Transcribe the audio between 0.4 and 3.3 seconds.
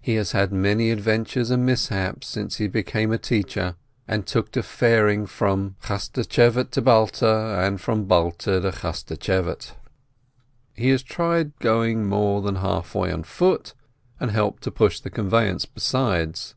many adventures and mishaps since he became a